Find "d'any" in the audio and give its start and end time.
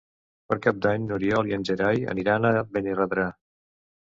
0.85-1.05